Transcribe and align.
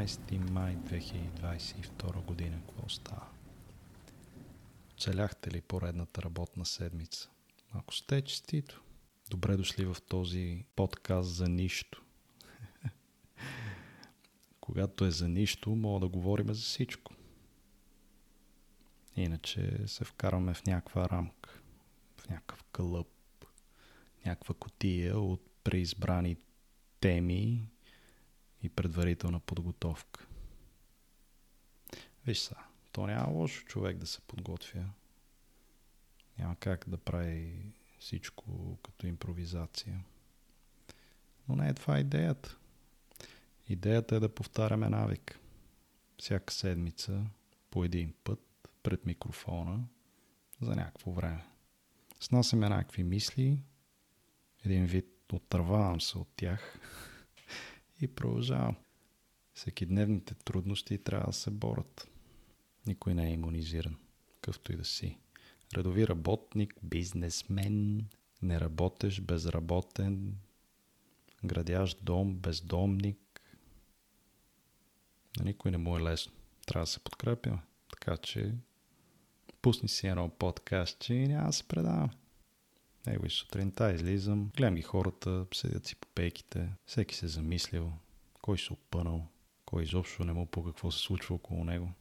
15 0.00 0.50
май 0.50 0.76
2022 0.76 2.24
година. 2.24 2.60
Какво 2.66 2.88
става? 2.88 3.26
Оцеляхте 4.94 5.50
ли 5.50 5.60
поредната 5.60 6.22
работна 6.22 6.66
седмица? 6.66 7.30
Ако 7.72 7.94
сте 7.94 8.22
честито, 8.22 8.82
добре 9.30 9.56
дошли 9.56 9.84
в 9.84 9.96
този 10.08 10.64
подкаст 10.76 11.34
за 11.34 11.48
нищо. 11.48 12.04
Когато 14.60 15.04
е 15.04 15.10
за 15.10 15.28
нищо, 15.28 15.70
мога 15.70 16.00
да 16.00 16.08
говорим 16.08 16.54
за 16.54 16.62
всичко. 16.62 17.14
Иначе 19.16 19.88
се 19.88 20.04
вкарваме 20.04 20.54
в 20.54 20.66
някаква 20.66 21.08
рамка, 21.08 21.60
в 22.16 22.28
някакъв 22.28 22.64
кълъп, 22.64 23.44
някаква 24.26 24.54
котия 24.54 25.18
от 25.18 25.42
преизбрани 25.64 26.36
теми 27.00 27.70
и 28.62 28.68
предварителна 28.68 29.40
подготовка. 29.40 30.26
Виж 32.26 32.38
са, 32.38 32.56
то 32.92 33.06
няма 33.06 33.32
лошо 33.32 33.64
човек 33.64 33.96
да 33.96 34.06
се 34.06 34.20
подготвя. 34.20 34.84
Няма 36.38 36.56
как 36.56 36.88
да 36.88 36.98
прави 36.98 37.72
всичко 37.98 38.78
като 38.82 39.06
импровизация. 39.06 40.04
Но 41.48 41.56
не 41.56 41.68
е 41.68 41.74
това 41.74 41.98
идеята. 41.98 42.56
Идеята 43.68 44.16
е 44.16 44.20
да 44.20 44.34
повтаряме 44.34 44.88
навик. 44.88 45.38
Всяка 46.18 46.54
седмица, 46.54 47.26
по 47.70 47.84
един 47.84 48.14
път, 48.24 48.68
пред 48.82 49.06
микрофона, 49.06 49.84
за 50.60 50.76
някакво 50.76 51.12
време. 51.12 51.46
Снасяме 52.20 52.68
някакви 52.68 53.04
мисли, 53.04 53.58
един 54.64 54.86
вид 54.86 55.32
отървавам 55.32 56.00
се 56.00 56.18
от 56.18 56.28
тях 56.36 56.78
и 58.00 58.08
продължавам. 58.08 58.76
Всеки 59.54 59.86
дневните 59.86 60.34
трудности 60.34 60.98
трябва 60.98 61.26
да 61.26 61.32
се 61.32 61.50
борят. 61.50 62.08
Никой 62.86 63.14
не 63.14 63.28
е 63.28 63.32
иммунизиран, 63.32 63.96
какъвто 64.34 64.72
и 64.72 64.76
да 64.76 64.84
си. 64.84 65.18
Редови 65.76 66.08
работник, 66.08 66.74
бизнесмен, 66.82 68.06
неработещ, 68.42 69.22
безработен, 69.22 70.36
градящ 71.44 72.04
дом, 72.04 72.34
бездомник. 72.34 73.40
На 75.38 75.44
никой 75.44 75.70
не 75.70 75.78
му 75.78 75.98
е 75.98 76.02
лесно. 76.02 76.32
Трябва 76.66 76.82
да 76.82 76.90
се 76.90 77.00
подкрепяме. 77.00 77.62
Така 77.90 78.16
че 78.16 78.54
пусни 79.62 79.88
си 79.88 80.06
едно 80.06 80.28
подкастче 80.28 81.14
и 81.14 81.28
няма 81.28 81.46
да 81.46 81.52
се 81.52 81.68
предаваме. 81.68 82.12
Него 83.06 83.26
и 83.26 83.30
сутринта 83.30 83.92
излизам, 83.92 84.50
гледам 84.56 84.74
ги 84.74 84.82
хората, 84.82 85.46
седят 85.54 85.86
си 85.86 85.96
по 85.96 86.08
пейките, 86.14 86.68
всеки 86.86 87.14
се 87.14 87.28
замислил, 87.28 87.92
кой 88.42 88.58
се 88.58 88.72
опънал, 88.72 89.26
кой 89.64 89.82
изобщо 89.82 90.24
не 90.24 90.32
му 90.32 90.46
по 90.46 90.64
какво 90.64 90.90
се 90.90 90.98
случва 90.98 91.34
около 91.34 91.64
него. 91.64 91.92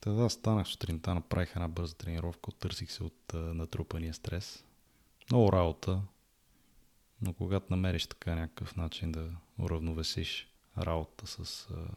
Тогава 0.00 0.30
станах 0.30 0.66
сутринта, 0.66 1.14
направих 1.14 1.50
една 1.56 1.68
бърза 1.68 1.94
тренировка, 1.94 2.50
оттърсих 2.50 2.92
се 2.92 3.04
от 3.04 3.22
uh, 3.28 3.36
натрупания 3.36 4.14
стрес. 4.14 4.64
Много 5.30 5.52
работа, 5.52 6.02
но 7.22 7.32
когато 7.32 7.66
намериш 7.70 8.06
така 8.06 8.34
някакъв 8.34 8.76
начин 8.76 9.12
да 9.12 9.30
уравновесиш 9.58 10.48
работа 10.78 11.26
с 11.26 11.66
uh, 11.66 11.88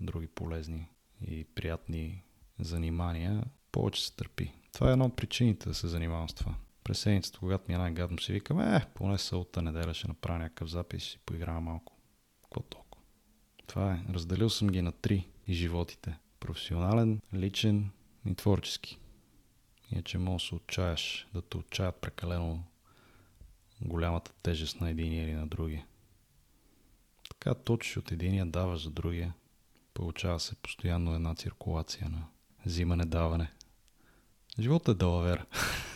други 0.00 0.26
полезни 0.26 0.88
и 1.26 1.44
приятни 1.44 2.24
занимания, 2.58 3.44
повече 3.72 4.06
се 4.06 4.16
търпи. 4.16 4.52
Това 4.72 4.88
е 4.88 4.92
една 4.92 5.04
от 5.04 5.16
причините 5.16 5.68
да 5.68 5.74
се 5.74 5.88
занимавам 5.88 6.28
с 6.28 6.34
това. 6.34 6.54
През 6.84 6.98
седмицата, 6.98 7.38
когато 7.38 7.64
ми 7.68 7.74
е 7.74 7.78
най-гадно, 7.78 8.18
си 8.18 8.32
викам, 8.32 8.60
е, 8.60 8.86
поне 8.94 9.18
сълта 9.18 9.62
неделя 9.62 9.94
ще 9.94 10.08
направя 10.08 10.38
някакъв 10.38 10.70
запис 10.70 11.06
и 11.06 11.10
си 11.10 11.18
поиграя 11.26 11.60
малко. 11.60 11.92
Какво 12.42 12.60
толкова? 12.60 13.04
Това 13.66 13.92
е. 13.92 14.12
Разделил 14.12 14.50
съм 14.50 14.68
ги 14.68 14.82
на 14.82 14.92
три 14.92 15.28
и 15.46 15.54
животите. 15.54 16.18
Професионален, 16.40 17.20
личен 17.34 17.90
и 18.26 18.34
творчески. 18.34 18.98
Иначе 19.90 20.18
може 20.18 20.44
да 20.44 20.48
се 20.48 20.54
отчаяш, 20.54 21.28
да 21.34 21.42
те 21.42 21.56
отчаят 21.56 21.96
прекалено 21.96 22.64
голямата 23.80 24.32
тежест 24.42 24.80
на 24.80 24.90
единия 24.90 25.24
или 25.24 25.32
на 25.32 25.46
другия. 25.46 25.86
Така 27.28 27.54
точиш 27.54 27.96
от 27.96 28.12
единия, 28.12 28.46
даваш 28.46 28.82
за 28.82 28.90
другия. 28.90 29.34
Получава 29.94 30.40
се 30.40 30.54
постоянно 30.54 31.14
една 31.14 31.34
циркулация 31.34 32.08
на 32.08 32.24
взимане-даване. 32.66 33.50
Животът 34.58 34.94
е 34.94 34.98
далавер. 34.98 35.46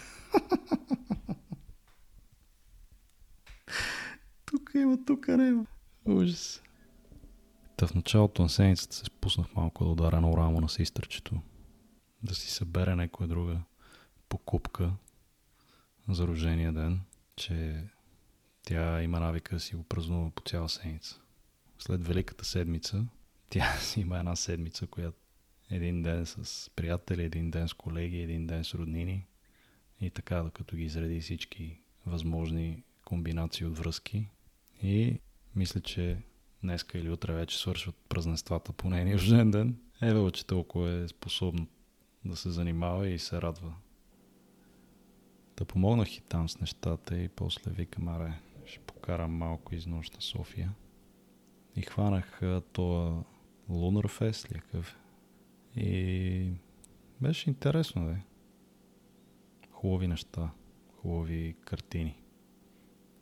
има, 4.97 5.05
тук 5.07 5.29
няма. 5.29 5.67
Ужас. 6.05 6.63
Та 7.77 7.87
в 7.87 7.95
началото 7.95 8.43
на 8.43 8.49
седмицата 8.49 8.97
се 8.97 9.05
спуснах 9.05 9.55
малко 9.55 9.85
да 9.85 9.91
удара 9.91 10.21
на 10.21 10.37
рамо 10.37 10.61
на 10.61 10.69
сестричето. 10.69 11.41
Да 12.23 12.35
си 12.35 12.51
събере 12.51 12.95
някоя 12.95 13.29
друга 13.29 13.61
покупка 14.29 14.93
за 16.09 16.27
рождения 16.27 16.73
ден, 16.73 17.01
че 17.37 17.85
тя 18.63 19.03
има 19.03 19.21
навика 19.21 19.57
да 19.57 19.61
си 19.61 19.77
го 19.77 19.83
празнува 19.83 20.31
по 20.31 20.43
цяла 20.43 20.69
седмица. 20.69 21.21
След 21.79 22.07
Великата 22.07 22.45
седмица, 22.45 23.07
тя 23.51 23.77
си 23.81 24.01
има 24.01 24.19
една 24.19 24.37
седмица, 24.37 24.87
която 24.87 25.19
един 25.71 26.03
ден 26.03 26.27
с 26.27 26.71
приятели, 26.77 27.23
един 27.23 27.51
ден 27.51 27.69
с 27.69 27.75
колеги, 27.75 28.19
един 28.19 28.47
ден 28.47 28.65
с 28.65 28.75
роднини 28.75 29.27
и 30.01 30.11
така, 30.11 30.43
докато 30.43 30.77
ги 30.77 30.85
изреди 30.85 31.21
всички 31.21 31.81
възможни 32.07 32.83
комбинации 33.05 33.67
от 33.67 33.79
връзки. 33.79 34.29
И 34.83 35.19
мисля, 35.57 35.81
че 35.81 36.19
днеска 36.63 36.99
или 36.99 37.11
утре 37.11 37.33
вече 37.33 37.59
свършват 37.59 37.97
празненствата 38.09 38.73
по 38.73 38.91
нейния 38.91 39.17
рожден 39.17 39.51
ден. 39.51 39.79
Ева, 40.03 40.31
че 40.31 40.47
толкова 40.47 40.91
е 40.91 41.09
способно 41.09 41.67
да 42.25 42.37
се 42.37 42.51
занимава 42.51 43.09
и 43.09 43.19
се 43.19 43.43
радва. 43.43 43.75
Да 45.57 45.65
помогнах 45.65 46.17
и 46.17 46.21
там 46.21 46.49
с 46.49 46.61
нещата 46.61 47.19
и 47.19 47.29
после 47.29 47.71
викам, 47.71 48.09
аре, 48.09 48.33
ще 48.67 48.79
покарам 48.81 49.33
малко 49.33 49.75
из 49.75 49.87
нощ 49.87 50.23
София. 50.23 50.75
И 51.77 51.83
хванах 51.83 52.41
това 52.73 53.23
Fest 53.69 54.53
ли 54.53 54.61
какъв 54.61 54.97
и 55.77 56.51
беше 57.21 57.51
интересно, 57.51 58.07
да. 58.07 58.17
Хубави 59.71 60.09
неща, 60.09 60.51
хубави 60.97 61.57
картини, 61.65 62.23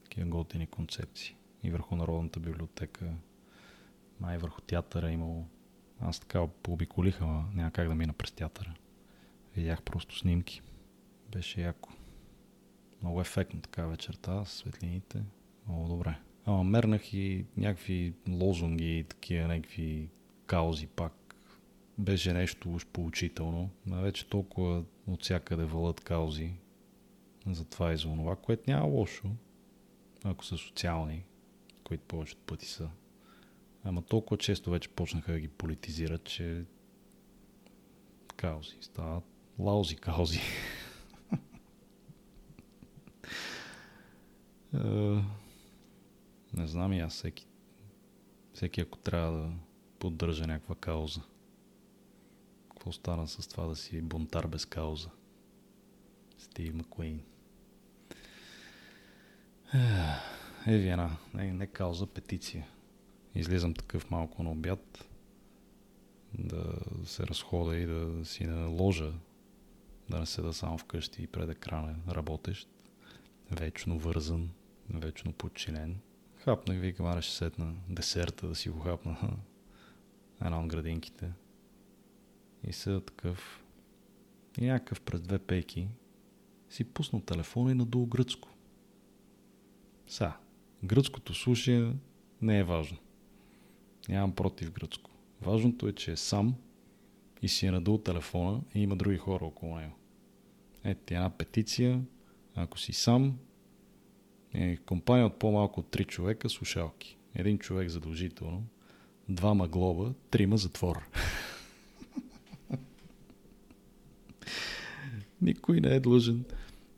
такива 0.04 0.26
готини 0.26 0.66
концепции. 0.66 1.36
И 1.64 1.70
върху 1.70 1.96
Народната 1.96 2.40
библиотека, 2.40 3.12
май 4.20 4.38
върху 4.38 4.60
театъра 4.60 5.10
имало. 5.10 5.46
Аз 6.00 6.20
така 6.20 6.46
пообиколиха, 6.46 7.26
но 7.26 7.44
няма 7.54 7.70
как 7.70 7.88
да 7.88 7.94
мина 7.94 8.12
през 8.12 8.32
театъра. 8.32 8.74
Видях 9.56 9.82
просто 9.82 10.18
снимки. 10.18 10.62
Беше 11.32 11.60
яко. 11.60 11.92
Много 13.02 13.20
ефектно 13.20 13.60
така 13.60 13.86
вечерта, 13.86 14.44
светлините. 14.44 15.22
Много 15.68 15.88
добре. 15.88 16.18
Ама 16.46 16.64
мернах 16.64 17.14
и 17.14 17.46
някакви 17.56 18.14
лозунги, 18.28 19.04
такива 19.08 19.48
някакви 19.48 20.08
каузи 20.46 20.86
пак 20.86 21.34
беше 21.98 22.32
нещо 22.32 22.74
уж 22.74 22.86
поучително. 22.86 23.70
Но 23.86 24.00
вече 24.00 24.28
толкова 24.28 24.84
от 25.06 25.22
всякъде 25.22 25.64
валят 25.64 26.00
каузи 26.00 26.52
за 27.46 27.64
това 27.64 27.92
и 27.92 27.96
за 27.96 28.02
това, 28.02 28.36
което 28.36 28.70
няма 28.70 28.86
лошо, 28.86 29.30
ако 30.24 30.44
са 30.44 30.56
социални, 30.56 31.24
които 31.84 32.04
повечето 32.04 32.42
пъти 32.46 32.66
са. 32.66 32.88
Ама 33.84 34.02
толкова 34.02 34.38
често 34.38 34.70
вече 34.70 34.88
почнаха 34.88 35.32
да 35.32 35.38
ги 35.40 35.48
политизират, 35.48 36.24
че 36.24 36.64
каузи 38.36 38.76
стават 38.80 39.24
лаузи 39.58 39.96
каузи. 39.96 40.40
Е, 44.74 45.22
не 46.54 46.66
знам 46.66 46.92
и 46.92 47.00
аз 47.00 47.14
всеки, 47.14 47.46
всеки 48.54 48.80
ако 48.80 48.98
трябва 48.98 49.38
да 49.38 49.52
поддържа 49.98 50.46
някаква 50.46 50.74
кауза 50.74 51.20
какво 52.84 52.92
стана 52.92 53.28
с 53.28 53.46
това 53.48 53.66
да 53.66 53.76
си 53.76 54.02
бунтар 54.02 54.46
без 54.46 54.66
кауза? 54.66 55.08
Стив 56.38 56.74
Макуейн. 56.74 57.20
Еви 60.66 60.88
една, 60.88 61.16
не, 61.34 61.52
не 61.52 61.66
кауза, 61.66 62.06
петиция. 62.06 62.66
Излизам 63.34 63.74
такъв 63.74 64.10
малко 64.10 64.42
на 64.42 64.50
обяд, 64.50 65.08
да 66.38 66.76
се 67.04 67.26
разхода 67.26 67.76
и 67.76 67.86
да 67.86 68.24
си 68.24 68.44
наложа 68.44 69.12
да 70.10 70.20
не 70.20 70.26
седа 70.26 70.52
само 70.52 70.78
вкъщи 70.78 71.22
и 71.22 71.26
пред 71.26 71.50
екрана 71.50 71.96
работещ, 72.08 72.68
вечно 73.50 73.98
вързан, 73.98 74.50
вечно 74.90 75.32
подчинен. 75.32 76.00
Хапнах, 76.36 76.78
викам, 76.78 77.06
аре 77.06 77.22
ще 77.22 77.36
сетна 77.36 77.74
десерта 77.88 78.48
да 78.48 78.54
си 78.54 78.68
го 78.68 78.80
хапна 78.80 79.36
една 80.40 80.60
от 80.60 80.66
градинките– 80.66 81.32
и 82.68 82.72
седа 82.72 83.00
такъв 83.00 83.64
и 84.58 84.66
някакъв 84.66 85.00
през 85.00 85.20
две 85.20 85.38
пейки 85.38 85.88
си 86.70 86.84
пуснал 86.84 87.22
телефона 87.22 87.70
и 87.70 87.74
надолу 87.74 88.06
гръцко. 88.06 88.48
Са, 90.06 90.32
гръцкото 90.84 91.34
суши 91.34 91.92
не 92.42 92.58
е 92.58 92.64
важно. 92.64 92.98
Нямам 94.08 94.34
против 94.34 94.72
гръцко. 94.72 95.10
Важното 95.42 95.88
е, 95.88 95.92
че 95.92 96.12
е 96.12 96.16
сам 96.16 96.54
и 97.42 97.48
си 97.48 97.66
е 97.66 97.70
надул 97.70 97.98
телефона 97.98 98.60
и 98.74 98.82
има 98.82 98.96
други 98.96 99.16
хора 99.16 99.44
около 99.44 99.76
него. 99.76 99.96
Ето 100.84 101.14
една 101.14 101.30
петиция, 101.30 102.02
ако 102.54 102.78
си 102.78 102.92
сам, 102.92 103.38
е 104.54 104.76
компания 104.76 105.26
от 105.26 105.38
по-малко 105.38 105.80
от 105.80 105.86
3 105.86 106.06
човека, 106.06 106.48
слушалки. 106.48 107.18
Един 107.34 107.58
човек 107.58 107.88
задължително, 107.88 108.64
двама 109.28 109.68
глоба, 109.68 110.12
трима 110.30 110.56
затвор. 110.56 111.08
Никой 115.42 115.80
не 115.80 115.94
е 115.94 116.00
длъжен. 116.00 116.44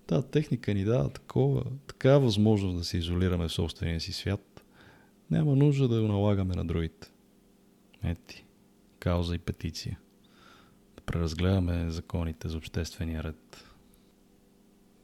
Та 0.06 0.22
техника 0.22 0.74
ни 0.74 0.84
дава 0.84 1.10
такова, 1.10 1.64
такава 1.86 2.20
възможност 2.20 2.78
да 2.78 2.84
се 2.84 2.98
изолираме 2.98 3.48
в 3.48 3.52
собствения 3.52 4.00
си 4.00 4.12
свят. 4.12 4.64
Няма 5.30 5.56
нужда 5.56 5.88
да 5.88 6.00
го 6.00 6.08
налагаме 6.08 6.54
на 6.54 6.64
другите. 6.64 7.12
Ети, 8.04 8.44
кауза 8.98 9.34
и 9.34 9.38
петиция. 9.38 9.98
Да 10.96 11.00
преразгледаме 11.02 11.90
законите 11.90 12.48
за 12.48 12.58
обществения 12.58 13.22
ред. 13.22 13.64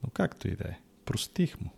Но 0.03 0.11
както 0.11 0.49
и 0.49 0.57
да 0.57 0.69
е, 0.69 0.79
простих 1.05 1.61
му. 1.61 1.71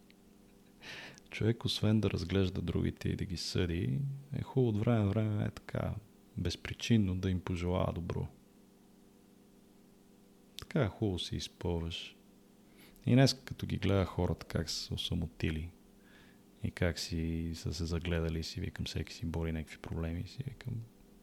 Човек, 1.30 1.64
освен 1.64 2.00
да 2.00 2.10
разглежда 2.10 2.62
другите 2.62 3.08
и 3.08 3.16
да 3.16 3.24
ги 3.24 3.36
съди, 3.36 3.98
е 4.32 4.42
хубаво 4.42 4.68
от 4.68 4.84
време 4.84 5.08
време 5.08 5.44
е 5.44 5.50
така, 5.50 5.94
безпричинно 6.36 7.14
да 7.14 7.30
им 7.30 7.40
пожелава 7.40 7.92
добро. 7.92 8.26
Така 10.60 10.88
хубаво 10.88 11.18
си 11.18 11.36
изпълваш. 11.36 12.17
И 13.08 13.12
днес, 13.12 13.34
като 13.34 13.66
ги 13.66 13.76
гледа 13.76 14.04
хората 14.04 14.46
как 14.46 14.70
са 14.70 14.76
се 14.76 14.94
осамотили 14.94 15.70
и 16.62 16.70
как 16.70 16.98
си 16.98 17.52
са 17.54 17.74
се 17.74 17.84
загледали, 17.84 18.42
си 18.42 18.60
викам, 18.60 18.86
всеки 18.86 19.14
си 19.14 19.26
бори 19.26 19.52
някакви 19.52 19.78
проблеми, 19.78 20.24
си 20.26 20.38
викам, 20.48 20.74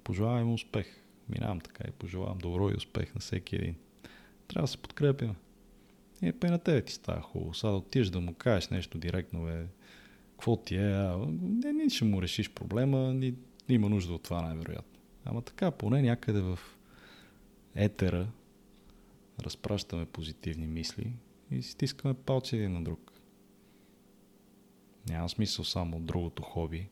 пожелавам 0.04 0.54
успех. 0.54 0.88
Минавам 1.30 1.60
така 1.60 1.84
и 1.88 1.92
пожелавам 1.92 2.38
добро 2.38 2.70
и 2.70 2.74
успех 2.74 3.16
на 3.16 3.22
всеки 3.22 3.56
един. 3.56 3.76
Трябва 4.48 4.64
да 4.64 4.68
се 4.68 4.78
подкрепим. 4.78 5.36
И 6.22 6.32
пе 6.32 6.50
на 6.50 6.60
тебе 6.60 6.82
ти 6.82 6.94
става 6.94 7.22
хубаво. 7.22 7.54
Сега 7.54 7.72
да 7.72 7.78
отидеш 7.78 8.10
да 8.10 8.22
му 8.22 8.34
кажеш 8.34 8.70
нещо 8.70 8.98
директно, 8.98 9.46
бе, 9.46 9.66
какво 10.32 10.58
ти 10.58 10.76
е, 10.76 10.92
а, 10.92 11.28
не, 11.42 11.74
не 11.74 11.90
ще 11.90 12.06
му 12.06 12.22
решиш 12.22 12.50
проблема, 12.50 13.14
ни, 13.14 13.34
има 13.70 13.90
нужда 13.90 14.14
от 14.14 14.24
това 14.24 14.42
най-вероятно. 14.42 15.00
Ама 15.26 15.42
така, 15.42 15.72
поне 15.72 16.02
някъде 16.02 16.42
в 16.42 16.60
етера 17.76 18.28
разпращаме 19.40 20.06
позитивни 20.06 20.68
мисли 20.68 21.14
и 21.52 21.62
стискаме 21.62 22.14
палци 22.14 22.56
един 22.56 22.74
на 22.74 22.84
друг. 22.84 23.12
Няма 25.10 25.30
смисъл 25.30 25.66
само 25.66 26.00
другото 26.00 26.44
хоби. 26.44 26.90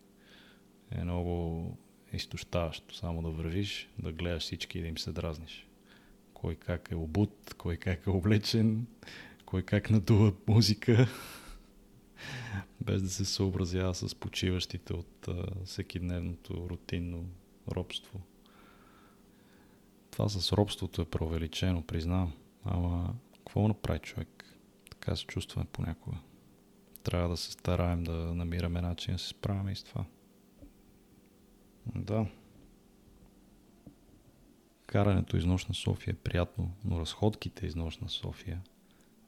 Е 0.91 1.03
много 1.03 1.77
изтощаващо. 2.13 2.95
Само 2.95 3.21
да 3.21 3.29
вървиш, 3.29 3.89
да 3.99 4.11
гледаш 4.11 4.43
всички 4.43 4.79
и 4.79 4.81
да 4.81 4.87
им 4.87 4.97
се 4.97 5.11
дразниш. 5.11 5.67
Кой 6.33 6.55
как 6.55 6.91
е 6.91 6.95
обут, 6.95 7.53
кой 7.57 7.77
как 7.77 8.05
е 8.07 8.09
облечен, 8.09 8.87
кой 9.45 9.63
как 9.63 9.89
надува 9.89 10.33
музика, 10.47 11.07
без 12.81 13.03
да 13.03 13.09
се 13.09 13.25
съобразява 13.25 13.95
с 13.95 14.15
почиващите 14.15 14.93
от 14.93 15.27
всеки 15.65 15.99
дневното 15.99 16.69
рутинно 16.69 17.25
робство. 17.71 18.21
Това 20.11 20.29
с 20.29 20.53
робството 20.53 21.01
е 21.01 21.05
преувеличено, 21.05 21.81
признавам. 21.81 22.33
Ама 22.63 23.15
какво 23.53 23.67
направи 23.67 23.99
човек? 23.99 24.57
Така 24.89 25.15
се 25.15 25.25
чувстваме 25.25 25.67
понякога. 25.71 26.17
Трябва 27.03 27.29
да 27.29 27.37
се 27.37 27.51
стараем 27.51 28.03
да 28.03 28.13
намираме 28.13 28.81
начин 28.81 29.13
да 29.13 29.19
се 29.19 29.27
справяме 29.27 29.71
и 29.71 29.75
с 29.75 29.83
това. 29.83 30.05
Да. 31.95 32.25
Карането 34.85 35.37
из 35.37 35.45
нощ 35.45 35.69
на 35.69 35.75
София 35.75 36.11
е 36.11 36.17
приятно, 36.17 36.71
но 36.85 36.99
разходките 36.99 37.65
из 37.65 37.75
нощ 37.75 38.01
на 38.01 38.09
София 38.09 38.61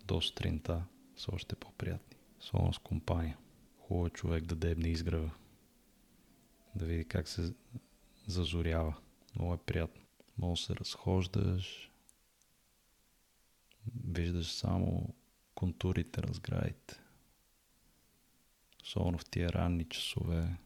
до 0.06 0.22
сутринта 0.22 0.84
са 1.16 1.32
още 1.34 1.56
по-приятни. 1.56 2.18
Особено 2.40 2.74
с 2.74 2.80
компания. 2.80 3.38
Хубаво 3.80 4.08
е 4.08 4.10
човек 4.10 4.46
да 4.46 4.56
дебне 4.56 4.88
изгрева. 4.88 5.32
Да 6.76 6.86
види 6.86 7.06
как 7.06 7.28
се 7.28 7.54
зазорява. 8.28 8.96
Много 9.36 9.54
е 9.54 9.58
приятно. 9.58 10.02
Може 10.38 10.62
да 10.62 10.66
се 10.66 10.76
разхождаш, 10.76 11.92
виждаш 14.06 14.52
само 14.52 15.16
контурите, 15.56 16.24
разградите. 16.24 17.00
Особено 18.84 19.18
в 19.18 19.26
тия 19.26 19.54
ранни 19.54 19.86
часове, 19.86 20.58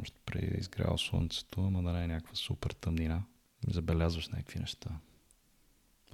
още 0.00 0.20
преди 0.26 0.46
да 0.46 0.56
изгрява 0.56 0.98
слънцето, 0.98 1.60
ама 1.60 1.82
да 1.82 1.92
не 1.92 2.04
е 2.04 2.06
някаква 2.06 2.34
супер 2.34 2.70
тъмнина, 2.70 3.24
забелязваш 3.68 4.28
някакви 4.28 4.58
неща. 4.58 5.00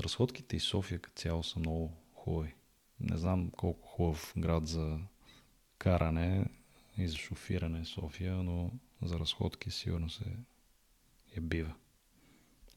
Разходките 0.01 0.57
и 0.57 0.61
София 0.61 0.99
като 0.99 1.21
цяло 1.21 1.43
са 1.43 1.59
много 1.59 1.93
хубави. 2.15 2.55
Не 3.01 3.17
знам 3.17 3.51
колко 3.51 3.89
хубав 3.89 4.35
град 4.37 4.67
за 4.67 4.99
каране 5.79 6.47
и 6.99 7.09
за 7.09 7.17
шофиране 7.17 7.81
е 7.81 7.85
София, 7.85 8.35
но 8.37 8.71
за 9.03 9.19
разходки 9.19 9.71
сигурно 9.71 10.11
се 10.11 10.25
я 11.37 11.43
бива. 11.43 11.75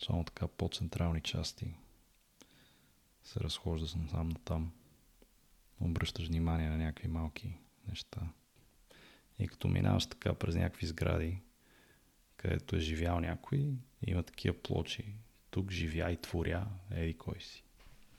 Само 0.06 0.24
така 0.24 0.48
по-централни 0.48 1.22
части 1.22 1.74
се 3.50 3.88
съм 3.88 4.10
сам 4.10 4.30
на 4.30 4.40
там. 4.46 4.72
Обръщаш 5.80 6.28
внимание 6.28 6.70
на 6.70 6.78
някакви 6.78 7.08
малки 7.08 7.58
неща. 7.90 8.22
И 9.40 9.48
като 9.48 9.68
минаваш 9.68 10.06
така 10.06 10.34
през 10.34 10.56
някакви 10.56 10.88
сгради, 10.88 11.42
където 12.38 12.76
е 12.76 12.80
живял 12.80 13.20
някой, 13.20 13.74
има 14.08 14.24
такива 14.24 14.58
плочи. 14.58 15.06
Тук 15.50 15.72
живя 15.72 16.12
и 16.12 16.22
творя, 16.22 16.68
еди 16.92 17.14
кой 17.14 17.40
си. 17.40 17.64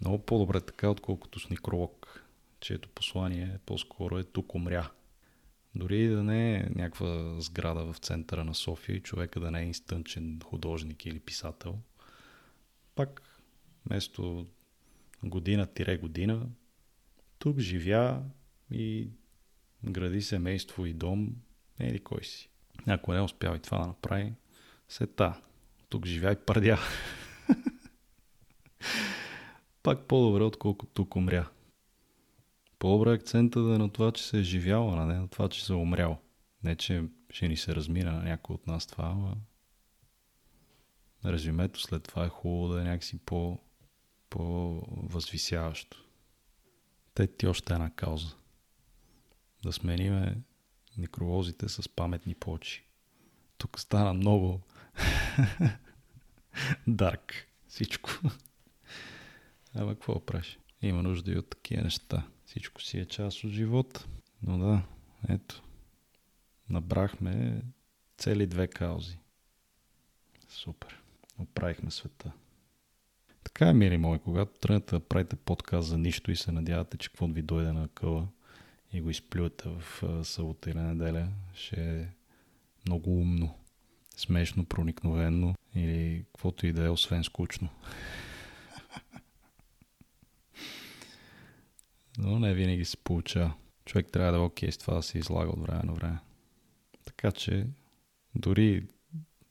Много 0.01 0.27
по-добре 0.27 0.61
така, 0.61 0.91
отколкото 0.91 1.41
с 1.41 1.51
некролог, 1.51 2.25
чието 2.61 2.89
послание 2.89 3.59
по-скоро 3.67 4.19
е 4.19 4.25
тук 4.25 4.55
умря. 4.55 4.91
Дори 5.75 6.09
да 6.09 6.23
не 6.23 6.55
е 6.55 6.69
някаква 6.75 7.41
сграда 7.41 7.93
в 7.93 7.99
центъра 7.99 8.45
на 8.45 8.55
София 8.55 8.97
и 8.97 9.03
човека 9.03 9.41
да 9.41 9.51
не 9.51 9.61
е 9.61 9.67
инстънчен 9.67 10.41
художник 10.45 11.07
или 11.07 11.21
писател, 11.21 11.79
пак 12.95 13.23
вместо 13.87 14.47
година-година 15.25 16.47
тук 17.39 17.59
живя 17.59 18.23
и 18.71 19.11
гради 19.85 20.23
семейство 20.23 20.87
и 20.87 20.93
дом, 20.93 21.37
или 21.81 21.99
кой 21.99 22.25
си. 22.25 22.51
Ако 22.87 23.13
не 23.13 23.21
успява 23.21 23.57
и 23.57 23.61
това 23.61 23.79
да 23.79 23.87
направи, 23.87 24.35
сета. 24.89 25.41
Тук 25.89 26.07
живя 26.07 26.33
и 26.33 26.37
пърдя. 26.47 26.79
Пак 29.83 30.07
по-добре, 30.07 30.43
отколкото 30.43 30.93
тук 30.93 31.17
умря. 31.17 31.51
По-добре 32.79 33.13
акцента 33.13 33.61
да 33.63 33.75
е 33.75 33.79
на 33.79 33.93
това, 33.93 34.13
че 34.13 34.27
се 34.27 34.39
е 34.39 34.43
живял, 34.43 34.91
а 34.91 35.07
не 35.07 35.15
на 35.15 35.29
това, 35.29 35.49
че 35.49 35.65
се 35.65 35.73
е 35.73 35.77
умрял. 35.77 36.19
Не, 36.65 36.77
че 36.77 37.05
ще 37.31 37.49
ни 37.49 37.57
се 37.57 37.75
размина 37.75 38.13
на 38.13 38.23
някой 38.23 38.55
от 38.55 38.67
нас 38.67 38.87
това, 38.87 39.05
ама 39.05 39.37
резюмето 41.25 41.81
след 41.81 42.03
това 42.03 42.25
е 42.25 42.29
хубаво 42.29 42.75
да 42.75 42.81
е 42.81 42.85
някакси 42.85 43.19
по, 43.19 43.59
по-възвисяващо. 44.31 46.05
Те 47.15 47.27
ти 47.27 47.47
още 47.47 47.73
една 47.73 47.91
кауза. 47.91 48.35
Да 49.65 49.73
смениме 49.73 50.37
некролозите 50.97 51.69
с 51.69 51.89
паметни 51.89 52.35
плочи. 52.35 52.85
Тук 53.59 53.81
стана 53.81 54.13
много 54.13 54.61
дарк 56.87 57.47
всичко. 57.69 58.11
Ама 59.75 59.95
какво 59.95 60.27
правиш? 60.27 60.59
Има 60.83 61.03
нужда 61.03 61.33
и 61.33 61.39
от 61.39 61.51
такива 61.51 61.83
неща. 61.83 62.27
Всичко 62.47 62.83
си 62.83 62.99
е 62.99 63.05
част 63.05 63.45
от 63.45 63.51
живота. 63.51 64.07
Но 64.43 64.59
да, 64.59 64.83
ето. 65.29 65.63
Набрахме 66.71 67.63
цели 68.19 68.47
две 68.47 68.69
каузи. 68.69 69.19
Супер. 70.49 71.03
Оправихме 71.39 71.91
света. 71.91 72.33
Така 73.59 73.71
е, 73.71 73.75
мили 73.75 73.97
мои, 73.97 74.19
когато 74.19 74.59
тръгнете 74.61 74.91
да 74.91 75.01
правите 75.01 75.37
подкаст 75.37 75.89
за 75.89 75.99
нищо 75.99 76.31
и 76.31 76.37
се 76.37 76.53
надявате, 76.53 76.97
че 76.97 77.09
какво 77.09 77.27
ви 77.27 77.43
дойде 77.43 77.73
на 77.73 77.89
къла 77.89 78.29
и 78.93 79.01
го 79.01 79.11
изплюете 79.11 79.69
в 79.69 80.03
събота 80.25 80.71
или 80.71 80.79
неделя, 80.79 81.29
ще 81.55 82.01
е 82.01 82.07
много 82.87 83.21
умно, 83.21 83.55
смешно, 84.17 84.65
проникновенно 84.65 85.55
или 85.75 86.25
каквото 86.25 86.67
и 86.67 86.73
да 86.73 86.85
е, 86.85 86.89
освен 86.89 87.25
скучно. 87.25 87.69
Но 92.19 92.39
не 92.39 92.55
винаги 92.55 92.85
се 92.85 92.97
получава. 92.97 93.55
Човек 93.85 94.07
трябва 94.13 94.33
да 94.33 94.39
е 94.39 94.41
окей 94.41 94.73
с 94.73 94.79
това 94.79 94.95
да 94.95 95.03
се 95.03 95.19
излага 95.19 95.51
от 95.51 95.63
време 95.63 95.83
на 95.85 95.93
време. 95.93 96.19
Така 97.05 97.33
че 97.33 97.67
дори 98.35 98.87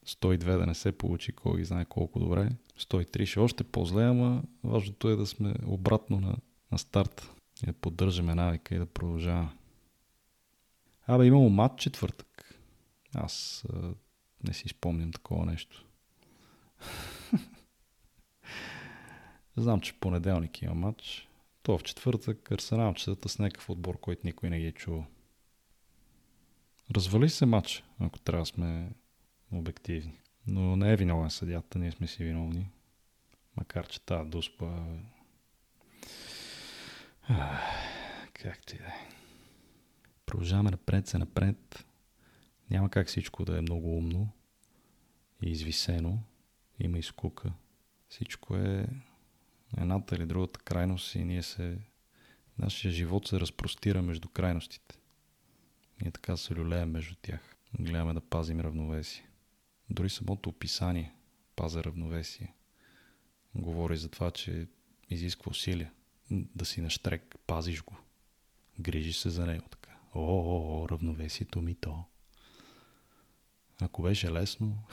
102 0.08 0.58
да 0.58 0.66
не 0.66 0.76
се 0.76 0.92
получи, 0.92 1.32
кой 1.32 1.64
знае 1.64 1.86
колко 1.86 2.20
добре. 2.20 2.50
103 2.80 3.26
ще 3.26 3.40
е 3.40 3.44
още 3.44 3.64
по-зле, 3.64 4.04
ама 4.04 4.44
важното 4.64 5.10
е 5.10 5.16
да 5.16 5.26
сме 5.26 5.54
обратно 5.66 6.20
на, 6.20 6.36
на 6.72 6.78
старт 6.78 7.32
и 7.64 7.66
да 7.66 7.74
поддържаме 7.74 8.36
навика 8.36 8.76
и 8.76 8.80
да 8.80 8.86
продължаваме. 8.86 9.50
Абе, 11.08 11.26
имало 11.26 11.50
матч 11.50 11.82
четвъртък. 11.82 12.60
Аз 13.16 13.66
а, 13.74 13.94
не 14.48 14.54
си 14.54 14.70
спомням 14.70 15.12
такова 15.12 15.46
нещо. 15.46 15.86
Знам, 19.58 19.82
че 19.82 20.00
понеделник 20.00 20.62
има 20.62 20.74
матч. 20.74 21.28
То 21.64 21.78
в 21.78 21.84
четвъртък 21.84 22.52
Арсенал 22.52 22.94
четата 22.94 23.30
с 23.30 23.40
някакъв 23.40 23.70
отбор, 23.70 24.00
който 24.00 24.22
никой 24.26 24.50
не 24.50 24.60
ги 24.60 24.68
е 24.68 24.72
чувал. 24.72 25.06
Развали 26.96 27.30
се 27.30 27.46
матч, 27.46 27.84
ако 28.00 28.20
трябва 28.20 28.42
да 28.42 28.46
сме 28.46 28.90
обективни. 29.52 30.20
Но 30.48 30.76
не 30.76 30.94
е 30.94 30.96
виновен 30.96 31.30
съдята, 31.30 31.80
ние 31.80 31.92
сме 31.92 32.08
си 32.08 32.24
виновни. 32.24 32.70
Макар, 33.58 33.88
че 33.88 34.02
тази 34.02 34.30
дуспа... 34.30 34.86
Как 38.34 38.66
ти 38.66 38.78
да 38.78 38.84
е? 38.84 39.10
Продължаваме 40.26 40.72
напред 40.72 41.08
се 41.08 41.18
напред. 41.18 41.86
Няма 42.70 42.90
как 42.90 43.08
всичко 43.08 43.46
да 43.46 43.58
е 43.58 43.62
много 43.62 43.98
умно 43.98 44.30
и 45.42 45.52
извисено. 45.52 46.20
Има 46.80 47.00
и 47.00 47.04
скука. 47.04 47.54
Всичко 48.10 48.56
е 48.56 48.88
едната 49.78 50.16
или 50.16 50.26
другата 50.26 50.60
крайност 50.60 51.16
и 51.16 51.26
ние 51.26 51.44
се... 51.44 51.78
Нашия 52.60 52.92
живот 52.92 53.28
се 53.28 53.40
разпростира 53.40 54.02
между 54.02 54.30
крайностите. 54.30 54.96
Ние 56.02 56.12
така 56.12 56.38
се 56.38 56.56
люлеем 56.56 56.92
между 56.92 57.16
тях. 57.22 57.56
Гледаме 57.80 58.14
да 58.14 58.22
пазим 58.22 58.60
равновесие. 58.60 59.30
Дори 59.90 60.10
самото 60.10 60.50
описание 60.50 61.14
паза 61.56 61.84
равновесие. 61.84 62.54
Говори 63.56 63.98
за 63.98 64.10
това, 64.10 64.32
че 64.32 64.68
изисква 65.10 65.50
усилия. 65.50 65.92
Да 66.32 66.66
си 66.66 66.82
на 66.82 66.90
штрек, 66.90 67.36
пазиш 67.48 67.84
го. 67.84 67.98
Грижи 68.80 69.14
се 69.14 69.30
за 69.30 69.46
него 69.46 69.70
така. 69.70 69.98
О, 70.14 70.22
о, 70.22 70.82
о 70.82 70.90
равновесието 70.90 71.62
ми 71.62 71.76
то. 71.76 72.04
Ако 73.82 74.02
беше 74.02 74.32
лесно, 74.32 74.84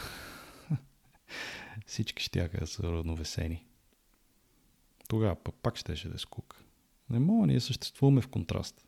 всички 1.87 2.23
ще 2.23 2.49
да 2.49 2.67
са 2.67 2.83
равновесени. 2.83 3.67
Тогава 5.09 5.37
пък 5.45 5.55
пак 5.55 5.77
щеше 5.77 6.09
да 6.09 6.15
е 6.15 6.19
скука. 6.19 6.57
Не 7.11 7.19
мога, 7.19 7.47
ние 7.47 7.61
съществуваме 7.61 8.21
в 8.21 8.29
контраст. 8.29 8.87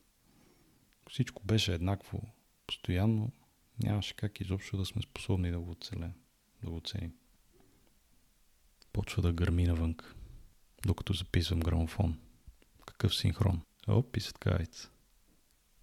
Всичко 1.10 1.42
беше 1.44 1.74
еднакво, 1.74 2.22
постоянно, 2.66 3.32
нямаше 3.82 4.14
как 4.14 4.40
изобщо 4.40 4.76
да 4.76 4.84
сме 4.84 5.02
способни 5.02 5.50
да 5.50 5.60
го 5.60 5.70
оцелем, 5.70 6.12
да 6.62 6.70
го 6.70 6.76
оценим. 6.76 7.14
Почва 8.92 9.22
да 9.22 9.32
гърми 9.32 9.64
навън, 9.64 9.96
докато 10.86 11.12
записвам 11.12 11.60
грамофон. 11.60 12.20
Какъв 12.86 13.16
синхрон. 13.16 13.62
О, 13.88 14.02
писат 14.02 14.38
кавица. 14.38 14.90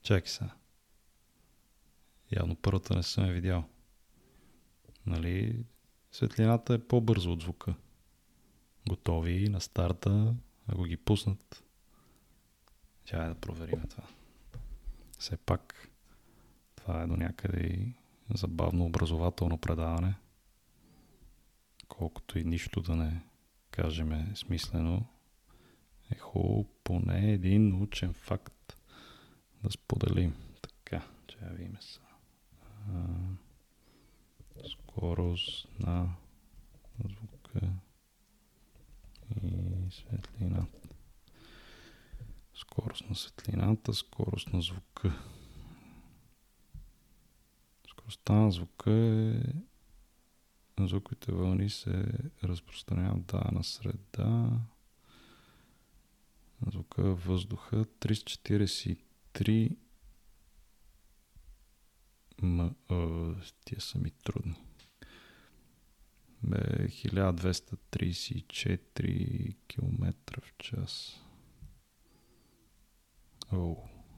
Чакай 0.02 0.32
сега. 0.32 0.56
Явно 2.32 2.56
първата 2.56 2.96
не 2.96 3.04
съм 3.04 3.26
я 3.26 3.34
видял. 3.34 3.70
Нали, 5.06 5.66
светлината 6.12 6.74
е 6.74 6.88
по-бързо 6.88 7.32
от 7.32 7.42
звука. 7.42 7.76
Готови 8.90 9.50
на 9.50 9.62
старта, 9.62 10.36
ако 10.68 10.84
ги 10.84 10.98
пуснат. 10.98 11.64
Чай 13.06 13.28
да 13.28 13.36
проверим 13.36 13.82
това. 13.90 14.04
Все 15.20 15.38
пак 15.38 15.90
това 16.84 17.02
е 17.02 17.08
до 17.08 17.18
някъде 17.18 17.60
и 17.60 17.94
забавно 18.34 18.86
образователно 18.86 19.58
предаване. 19.58 20.16
Колкото 21.88 22.40
и 22.40 22.44
нищо 22.44 22.82
да 22.82 22.96
не 22.96 23.22
кажем 23.72 24.12
е 24.12 24.32
смислено, 24.36 25.06
е 26.12 26.18
хубаво 26.18 26.66
поне 26.84 27.32
един 27.32 27.70
научен 27.70 28.14
факт 28.14 28.78
да 29.64 29.72
споделим. 29.72 30.36
Така, 30.62 31.08
че 31.28 31.38
я 31.42 31.50
видим 31.50 31.78
са. 31.80 32.02
Скорост 34.72 35.68
на 35.80 36.16
звука 37.00 37.60
и 39.44 39.52
светлината. 39.92 40.90
Скорост 42.54 43.10
на 43.10 43.16
светлината, 43.16 43.94
скорост 43.94 44.54
на 44.54 44.62
звука. 44.62 45.14
Скоростта 48.04 48.34
на 48.34 48.52
звука 48.52 48.92
е... 48.92 49.42
Звуковите 50.80 51.32
вълни 51.32 51.70
се 51.70 52.06
разпространяват 52.44 53.22
в 53.22 53.26
дадена 53.26 53.64
среда. 53.64 54.50
Звука 56.72 57.04
във 57.04 57.26
въздуха 57.26 57.86
343 57.86 59.78
М... 62.42 62.76
О, 62.90 63.32
тия 63.66 63.82
са 63.82 64.00
ми 64.00 64.12
трудни. 64.12 64.64
Бе, 66.44 66.88
1234 66.88 69.56
км 69.68 70.14
в 70.42 70.58
час. 70.58 71.22
О, 73.54 73.76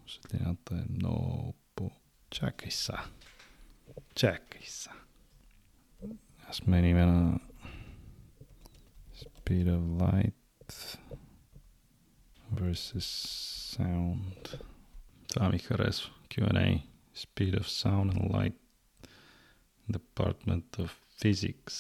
светлината 0.07 0.75
е 0.75 0.93
много 0.93 1.55
по... 1.75 1.91
Чакай 2.29 2.71
са. 2.71 2.97
Чакай 4.14 4.62
са. 4.62 4.90
Сменим 6.52 6.96
на 6.96 7.40
Speed 9.14 9.66
of 9.66 9.80
Light 9.80 10.98
versus 12.54 13.08
Sound. 13.76 14.60
Това 15.28 15.48
ми 15.48 15.58
харесва. 15.58 16.10
Q&A. 16.28 16.82
Speed 17.16 17.60
of 17.60 17.66
Sound 17.66 18.12
and 18.12 18.30
Light. 18.30 18.54
Department 19.90 20.78
of 20.78 20.90
Physics. 21.20 21.78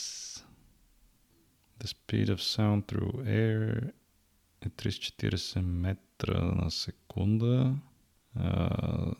The 1.80 1.86
speed 1.86 2.28
of 2.28 2.42
sound 2.42 2.86
through 2.86 3.24
air 3.26 3.92
е 4.60 4.68
340 4.68 5.60
метра 5.60 6.44
на 6.44 6.70
секунда. 6.70 7.76
Uh, 8.38 9.14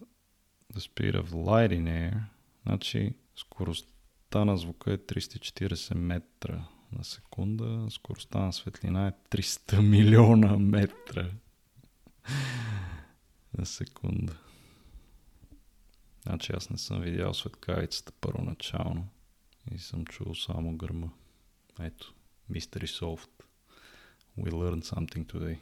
the 0.75 0.80
speed 0.80 1.14
of 1.14 1.33
light 1.33 1.73
in 1.73 1.88
air. 1.88 2.30
Значи 2.65 3.13
скоростта 3.36 4.45
на 4.45 4.57
звука 4.57 4.93
е 4.93 4.98
340 4.98 5.93
метра 5.93 6.67
на 6.91 7.03
секунда. 7.03 7.88
Скоростта 7.89 8.39
на 8.39 8.53
светлина 8.53 9.07
е 9.07 9.12
300 9.29 9.89
милиона 9.89 10.57
метра 10.57 11.31
на 13.57 13.65
секунда. 13.65 14.38
Значи 16.24 16.53
аз 16.55 16.69
не 16.69 16.77
съм 16.77 17.01
видял 17.01 17.34
светкавицата 17.34 18.12
първоначално 18.22 19.07
и 19.72 19.79
съм 19.79 20.05
чул 20.05 20.36
само 20.36 20.77
гърма. 20.77 21.10
Ето, 21.79 22.13
Mystery 22.51 22.86
Solved. 22.86 23.29
We 24.39 24.51
learned 24.51 24.84
something 24.84 25.25
today. 25.25 25.60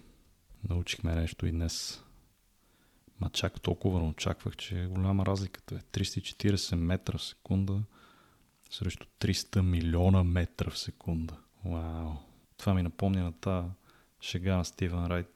Научихме 0.70 1.16
нещо 1.16 1.46
и 1.46 1.52
днес. 1.52 2.04
Ма 3.24 3.30
чак 3.30 3.62
толкова 3.62 4.00
не 4.00 4.08
очаквах, 4.08 4.56
че 4.56 4.84
е 4.84 4.88
голяма 4.88 5.26
разликата. 5.26 5.76
Е 5.76 5.80
340 5.80 6.76
метра 6.76 7.18
в 7.18 7.24
секунда 7.24 7.84
срещу 8.70 9.08
300 9.20 9.62
милиона 9.62 10.24
метра 10.24 10.70
в 10.70 10.80
секунда. 10.80 11.38
Вау! 11.66 12.12
Това 12.58 12.74
ми 12.74 12.84
напомня 12.84 13.24
на 13.24 13.32
тази 13.32 13.68
шега 14.22 14.58
на 14.58 14.66
Стивен 14.66 15.06
Райт. 15.06 15.28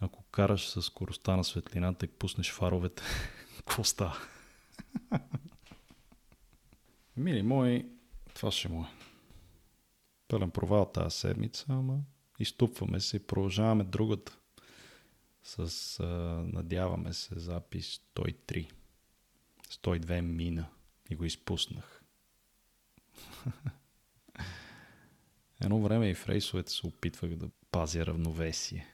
Ако 0.00 0.22
караш 0.22 0.68
с 0.68 0.82
скоростта 0.82 1.36
на 1.36 1.44
светлината 1.44 2.04
и 2.04 2.08
пуснеш 2.08 2.52
фаровете, 2.52 3.02
какво 3.56 3.84
става? 3.84 4.16
Мили 7.16 7.42
мои, 7.42 7.86
това 8.34 8.50
ще 8.50 8.68
му 8.68 8.82
е. 8.82 8.88
Пълен 10.28 10.50
провал 10.50 10.90
тази 10.92 11.16
седмица, 11.16 11.64
ама 11.68 11.98
изтупваме 12.38 13.00
се 13.00 13.16
и 13.16 13.26
продължаваме 13.26 13.84
другата. 13.84 14.38
С, 15.46 16.00
а, 16.00 16.04
надяваме 16.52 17.12
се, 17.12 17.38
запис 17.38 18.00
103. 18.14 18.70
102 19.70 20.20
мина 20.20 20.68
и 21.10 21.16
го 21.16 21.24
изпуснах. 21.24 22.02
Едно 25.64 25.80
време 25.80 26.10
и 26.10 26.14
в 26.14 26.28
рейсовете 26.28 26.72
се 26.72 26.86
опитвах 26.86 27.34
да 27.34 27.48
пазя 27.70 28.06
равновесие. 28.06 28.86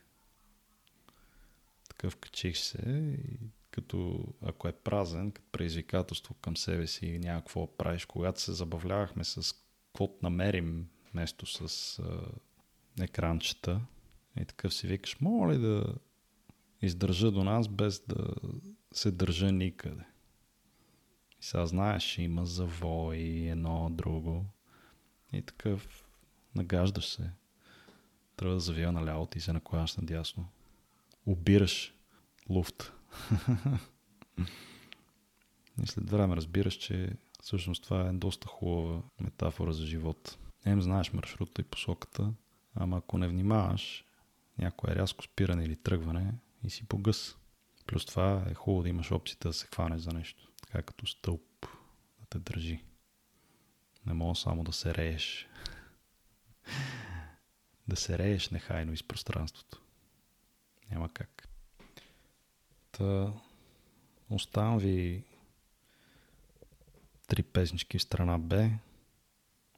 Такъв 1.89 2.17
качих 2.17 2.57
се 2.57 3.17
и 3.19 3.39
като 3.71 4.27
ако 4.43 4.69
е 4.69 4.73
празен, 4.73 5.31
като 5.31 5.49
предизвикателство 5.53 6.35
към 6.35 6.57
себе 6.57 6.87
си 6.87 7.07
и 7.07 7.19
няма 7.19 7.41
какво 7.41 7.77
правиш. 7.77 8.05
Когато 8.05 8.41
се 8.41 8.53
забавлявахме 8.53 9.25
с 9.25 9.55
код 9.93 10.23
намерим 10.23 10.89
место 11.15 11.47
с 11.47 11.99
а, 11.99 12.21
екранчета 13.01 13.81
и 14.41 14.45
такъв 14.45 14.75
си 14.75 14.87
викаш, 14.87 15.21
мога 15.21 15.53
ли 15.53 15.59
да 15.59 15.95
издържа 16.83 17.31
до 17.31 17.45
нас 17.45 17.69
без 17.69 18.01
да 18.07 18.35
се 18.93 19.11
държа 19.11 19.53
никъде? 19.53 20.05
И 21.41 21.45
сега 21.45 21.67
знаеш, 21.67 22.19
има 22.19 22.47
завой, 22.47 23.19
едно, 23.19 23.91
друго. 23.91 24.47
И 25.33 25.43
такъв 25.43 26.05
нагаждаш 26.55 27.07
се. 27.07 27.31
Трябва 28.37 28.55
да 28.55 28.61
завия 28.61 28.93
наляво, 28.93 29.27
ти 29.27 29.41
се 29.41 29.53
накланяш 29.53 29.97
надясно. 29.97 30.49
Обираш 31.27 31.95
луфт. 32.49 32.93
И 35.83 35.87
след 35.87 36.11
време 36.11 36.37
разбираш, 36.37 36.75
че 36.75 37.11
всъщност 37.43 37.83
това 37.83 38.09
е 38.09 38.13
доста 38.13 38.49
хубава 38.49 39.03
метафора 39.21 39.73
за 39.73 39.87
живот. 39.87 40.39
Ем 40.65 40.83
знаеш 40.83 41.13
маршрута 41.13 41.61
и 41.61 41.65
посоката, 41.65 42.33
ама 42.75 42.97
ако 42.99 43.19
не 43.19 43.29
внимаваш, 43.29 44.05
някое 44.59 44.95
рязко 44.95 45.25
спиране 45.25 45.65
или 45.65 45.77
тръгване 45.77 46.35
и 46.65 46.71
си 46.71 46.89
погъс. 46.89 47.37
Плюс 47.87 48.07
това 48.07 48.45
е 48.51 48.55
хубаво 48.55 48.83
да 48.83 48.89
имаш 48.89 49.13
опцията 49.13 49.49
да 49.49 49.53
се 49.53 49.67
хванеш 49.67 50.01
за 50.01 50.13
нещо. 50.13 50.49
Така 50.63 50.83
като 50.83 51.07
стълб 51.07 51.43
да 52.21 52.27
те 52.29 52.39
държи. 52.39 52.85
Не 54.07 54.13
мога 54.13 54.37
само 54.37 54.65
да 54.65 54.73
се 54.73 54.95
рееш. 54.95 55.49
да 57.89 57.97
се 57.97 58.19
рееш 58.19 58.51
нехайно 58.51 58.93
из 58.93 59.03
пространството. 59.03 59.83
Няма 60.91 61.13
как. 61.13 61.49
Та, 62.93 63.33
оставам 64.31 64.79
ви 64.79 65.25
три 67.27 67.43
песнички 67.43 67.99
в 67.99 68.03
страна 68.03 68.39
Б. 68.39 68.71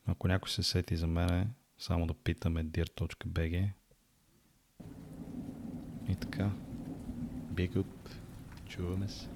Ако 0.06 0.28
някой 0.28 0.50
се 0.50 0.62
сети 0.62 0.96
за 0.96 1.06
мене, 1.06 1.48
само 1.78 2.06
да 2.06 2.14
питаме 2.14 2.64
dir.bg. 2.64 3.70
И 6.08 6.16
така. 6.16 6.50
big 7.56 7.76
up. 7.76 7.86
Çoğumuz. 8.68 9.26